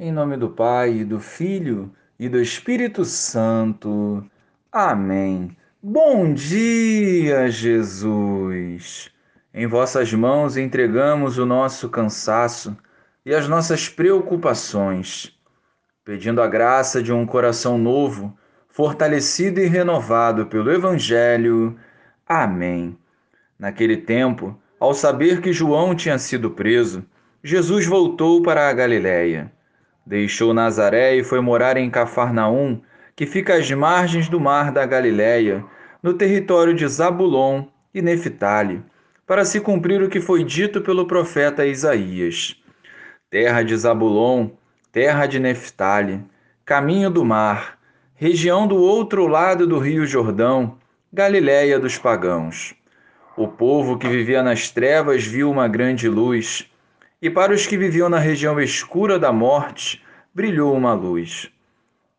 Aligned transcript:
Em 0.00 0.12
nome 0.12 0.36
do 0.36 0.48
Pai, 0.48 1.02
do 1.02 1.18
Filho 1.18 1.92
e 2.20 2.28
do 2.28 2.40
Espírito 2.40 3.04
Santo. 3.04 4.24
Amém. 4.70 5.56
Bom 5.82 6.32
dia, 6.32 7.50
Jesus! 7.50 9.10
Em 9.52 9.66
vossas 9.66 10.12
mãos 10.12 10.56
entregamos 10.56 11.36
o 11.36 11.44
nosso 11.44 11.88
cansaço 11.88 12.76
e 13.26 13.34
as 13.34 13.48
nossas 13.48 13.88
preocupações, 13.88 15.36
pedindo 16.04 16.40
a 16.40 16.46
graça 16.46 17.02
de 17.02 17.12
um 17.12 17.26
coração 17.26 17.76
novo, 17.76 18.38
fortalecido 18.68 19.58
e 19.58 19.66
renovado 19.66 20.46
pelo 20.46 20.70
Evangelho. 20.70 21.76
Amém. 22.24 22.96
Naquele 23.58 23.96
tempo, 23.96 24.56
ao 24.78 24.94
saber 24.94 25.40
que 25.40 25.52
João 25.52 25.92
tinha 25.92 26.20
sido 26.20 26.52
preso, 26.52 27.04
Jesus 27.42 27.84
voltou 27.84 28.40
para 28.40 28.68
a 28.68 28.72
Galiléia 28.72 29.57
Deixou 30.08 30.54
Nazaré 30.54 31.16
e 31.16 31.22
foi 31.22 31.38
morar 31.38 31.76
em 31.76 31.90
Cafarnaum, 31.90 32.80
que 33.14 33.26
fica 33.26 33.56
às 33.56 33.70
margens 33.70 34.26
do 34.26 34.40
mar 34.40 34.72
da 34.72 34.86
Galiléia, 34.86 35.62
no 36.02 36.14
território 36.14 36.72
de 36.72 36.88
Zabulon 36.88 37.64
e 37.92 38.00
Neftali, 38.00 38.82
para 39.26 39.44
se 39.44 39.60
cumprir 39.60 40.00
o 40.02 40.08
que 40.08 40.18
foi 40.18 40.42
dito 40.42 40.80
pelo 40.80 41.06
profeta 41.06 41.66
Isaías. 41.66 42.56
Terra 43.28 43.62
de 43.62 43.76
Zabulon, 43.76 44.48
terra 44.90 45.26
de 45.26 45.38
Neftali, 45.38 46.24
caminho 46.64 47.10
do 47.10 47.22
mar, 47.22 47.78
região 48.14 48.66
do 48.66 48.76
outro 48.76 49.26
lado 49.26 49.66
do 49.66 49.78
rio 49.78 50.06
Jordão, 50.06 50.78
Galiléia 51.12 51.78
dos 51.78 51.98
pagãos. 51.98 52.74
O 53.36 53.46
povo 53.46 53.98
que 53.98 54.08
vivia 54.08 54.42
nas 54.42 54.70
trevas 54.70 55.26
viu 55.26 55.50
uma 55.50 55.68
grande 55.68 56.08
luz 56.08 56.66
e 57.20 57.28
para 57.28 57.52
os 57.52 57.66
que 57.66 57.76
viviam 57.76 58.08
na 58.08 58.18
região 58.18 58.60
escura 58.60 59.18
da 59.18 59.32
morte, 59.32 60.02
brilhou 60.32 60.74
uma 60.76 60.94
luz. 60.94 61.50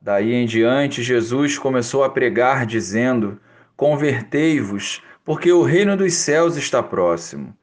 Daí 0.00 0.32
em 0.32 0.46
diante, 0.46 1.02
Jesus 1.02 1.58
começou 1.58 2.02
a 2.02 2.08
pregar, 2.08 2.64
dizendo: 2.64 3.38
Convertei-vos, 3.76 5.02
porque 5.24 5.52
o 5.52 5.62
reino 5.62 5.96
dos 5.96 6.14
céus 6.14 6.56
está 6.56 6.82
próximo. 6.82 7.54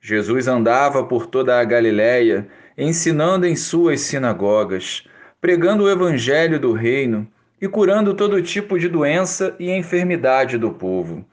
Jesus 0.00 0.46
andava 0.46 1.02
por 1.02 1.26
toda 1.26 1.58
a 1.58 1.64
Galiléia, 1.64 2.46
ensinando 2.76 3.46
em 3.46 3.56
suas 3.56 4.02
sinagogas, 4.02 5.04
pregando 5.40 5.84
o 5.84 5.90
evangelho 5.90 6.60
do 6.60 6.72
reino 6.72 7.26
e 7.60 7.66
curando 7.66 8.12
todo 8.12 8.42
tipo 8.42 8.78
de 8.78 8.88
doença 8.88 9.56
e 9.58 9.70
enfermidade 9.70 10.58
do 10.58 10.70
povo. 10.72 11.24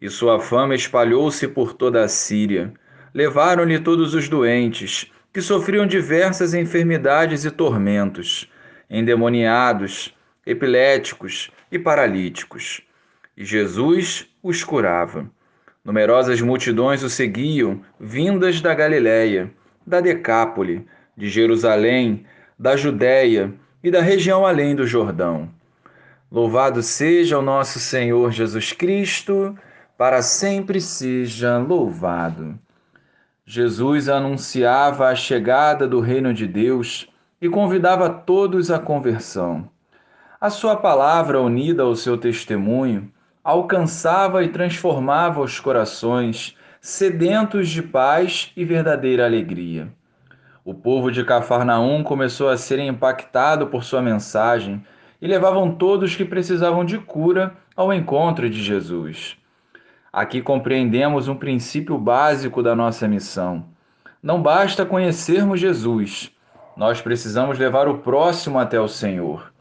E 0.00 0.10
sua 0.10 0.38
fama 0.38 0.74
espalhou-se 0.74 1.48
por 1.48 1.72
toda 1.72 2.04
a 2.04 2.08
Síria 2.08 2.74
levaram-lhe 3.14 3.78
todos 3.78 4.12
os 4.12 4.28
doentes, 4.28 5.10
que 5.32 5.40
sofriam 5.40 5.86
diversas 5.86 6.52
enfermidades 6.52 7.44
e 7.44 7.50
tormentos, 7.50 8.50
endemoniados, 8.90 10.14
epiléticos 10.44 11.50
e 11.70 11.78
paralíticos. 11.78 12.82
E 13.36 13.44
Jesus 13.44 14.28
os 14.42 14.64
curava. 14.64 15.30
Numerosas 15.84 16.40
multidões 16.40 17.02
o 17.02 17.10
seguiam, 17.10 17.82
vindas 18.00 18.60
da 18.60 18.74
Galiléia, 18.74 19.50
da 19.86 20.00
Decápole, 20.00 20.86
de 21.16 21.28
Jerusalém, 21.28 22.26
da 22.58 22.76
Judéia 22.76 23.52
e 23.82 23.90
da 23.90 24.00
região 24.00 24.46
além 24.46 24.74
do 24.74 24.86
Jordão. 24.86 25.50
Louvado 26.30 26.82
seja 26.82 27.38
o 27.38 27.42
nosso 27.42 27.78
Senhor 27.78 28.32
Jesus 28.32 28.72
Cristo, 28.72 29.56
para 29.96 30.22
sempre 30.22 30.80
seja 30.80 31.58
louvado. 31.58 32.58
Jesus 33.46 34.08
anunciava 34.08 35.08
a 35.08 35.14
chegada 35.14 35.86
do 35.86 36.00
reino 36.00 36.32
de 36.32 36.46
Deus 36.46 37.06
e 37.38 37.48
convidava 37.48 38.08
todos 38.08 38.70
à 38.70 38.78
conversão. 38.78 39.68
A 40.40 40.48
sua 40.48 40.76
palavra, 40.76 41.42
unida 41.42 41.82
ao 41.82 41.94
seu 41.94 42.16
testemunho, 42.16 43.12
alcançava 43.42 44.42
e 44.42 44.48
transformava 44.48 45.42
os 45.42 45.60
corações 45.60 46.56
sedentos 46.80 47.68
de 47.68 47.82
paz 47.82 48.50
e 48.56 48.64
verdadeira 48.64 49.26
alegria. 49.26 49.92
O 50.64 50.72
povo 50.72 51.12
de 51.12 51.22
Cafarnaum 51.22 52.02
começou 52.02 52.48
a 52.48 52.56
ser 52.56 52.78
impactado 52.78 53.66
por 53.66 53.84
sua 53.84 54.00
mensagem 54.00 54.82
e 55.20 55.26
levavam 55.26 55.74
todos 55.74 56.16
que 56.16 56.24
precisavam 56.24 56.82
de 56.82 56.96
cura 56.96 57.54
ao 57.76 57.92
encontro 57.92 58.48
de 58.48 58.62
Jesus. 58.62 59.36
Aqui 60.14 60.40
compreendemos 60.40 61.26
um 61.26 61.34
princípio 61.34 61.98
básico 61.98 62.62
da 62.62 62.72
nossa 62.72 63.08
missão. 63.08 63.64
Não 64.22 64.40
basta 64.40 64.86
conhecermos 64.86 65.58
Jesus, 65.58 66.30
nós 66.76 67.00
precisamos 67.00 67.58
levar 67.58 67.88
o 67.88 67.98
próximo 67.98 68.60
até 68.60 68.80
o 68.80 68.86
Senhor. 68.86 69.52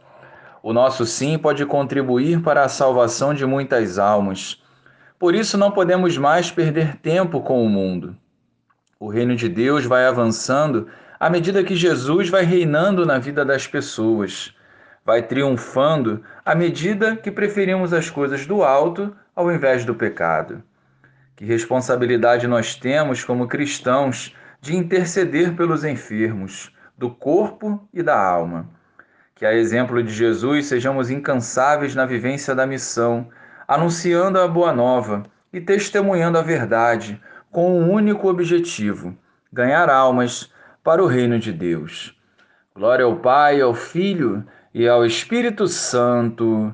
O 0.61 0.71
nosso 0.71 1.07
sim 1.07 1.39
pode 1.39 1.65
contribuir 1.65 2.39
para 2.43 2.61
a 2.63 2.69
salvação 2.69 3.33
de 3.33 3.47
muitas 3.47 3.97
almas. 3.97 4.61
Por 5.17 5.33
isso, 5.33 5.57
não 5.57 5.71
podemos 5.71 6.19
mais 6.19 6.51
perder 6.51 6.97
tempo 6.97 7.41
com 7.41 7.65
o 7.65 7.67
mundo. 7.67 8.15
O 8.99 9.09
reino 9.09 9.35
de 9.35 9.49
Deus 9.49 9.85
vai 9.85 10.05
avançando 10.05 10.87
à 11.19 11.31
medida 11.31 11.63
que 11.63 11.75
Jesus 11.75 12.29
vai 12.29 12.43
reinando 12.43 13.07
na 13.07 13.17
vida 13.17 13.43
das 13.43 13.65
pessoas 13.65 14.53
vai 15.05 15.21
triunfando 15.21 16.23
à 16.45 16.55
medida 16.55 17.15
que 17.15 17.29
preferimos 17.29 17.93
as 17.93 18.09
coisas 18.09 18.45
do 18.45 18.63
alto 18.63 19.13
ao 19.35 19.51
invés 19.51 19.85
do 19.85 19.95
pecado. 19.95 20.63
Que 21.35 21.45
responsabilidade 21.45 22.47
nós 22.47 22.75
temos 22.75 23.23
como 23.23 23.47
cristãos 23.47 24.35
de 24.61 24.75
interceder 24.75 25.55
pelos 25.55 25.83
enfermos, 25.83 26.73
do 26.97 27.09
corpo 27.09 27.87
e 27.93 28.01
da 28.01 28.17
alma. 28.17 28.69
Que, 29.35 29.45
a 29.45 29.53
exemplo 29.53 30.01
de 30.01 30.13
Jesus, 30.13 30.67
sejamos 30.67 31.09
incansáveis 31.09 31.95
na 31.95 32.05
vivência 32.05 32.53
da 32.53 32.67
missão, 32.67 33.27
anunciando 33.67 34.39
a 34.39 34.47
boa 34.47 34.71
nova 34.71 35.23
e 35.51 35.59
testemunhando 35.59 36.37
a 36.37 36.41
verdade, 36.41 37.21
com 37.51 37.79
um 37.79 37.91
único 37.91 38.29
objetivo: 38.29 39.17
ganhar 39.51 39.89
almas 39.89 40.51
para 40.83 41.03
o 41.03 41.07
reino 41.07 41.39
de 41.39 41.51
Deus. 41.51 42.17
Glória 42.75 43.05
ao 43.05 43.17
Pai, 43.17 43.59
ao 43.61 43.73
Filho 43.73 44.45
e 44.73 44.87
ao 44.87 45.05
Espírito 45.05 45.67
Santo, 45.67 46.73